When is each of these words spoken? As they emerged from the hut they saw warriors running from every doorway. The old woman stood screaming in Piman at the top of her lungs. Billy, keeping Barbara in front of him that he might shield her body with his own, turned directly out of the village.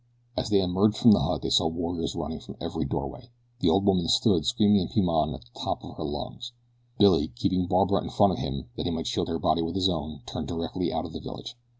As 0.35 0.49
they 0.49 0.59
emerged 0.63 0.97
from 0.97 1.11
the 1.11 1.19
hut 1.19 1.43
they 1.43 1.51
saw 1.51 1.67
warriors 1.67 2.15
running 2.15 2.39
from 2.39 2.57
every 2.59 2.85
doorway. 2.85 3.29
The 3.59 3.69
old 3.69 3.85
woman 3.85 4.07
stood 4.07 4.47
screaming 4.47 4.81
in 4.81 4.87
Piman 4.87 5.35
at 5.35 5.41
the 5.41 5.59
top 5.59 5.83
of 5.85 5.95
her 5.97 6.03
lungs. 6.03 6.53
Billy, 6.97 7.27
keeping 7.35 7.67
Barbara 7.67 8.01
in 8.01 8.09
front 8.09 8.33
of 8.33 8.39
him 8.39 8.67
that 8.77 8.87
he 8.87 8.91
might 8.91 9.05
shield 9.05 9.27
her 9.27 9.37
body 9.37 9.61
with 9.61 9.75
his 9.75 9.89
own, 9.89 10.21
turned 10.25 10.47
directly 10.47 10.91
out 10.91 11.05
of 11.05 11.13
the 11.13 11.19
village. 11.19 11.55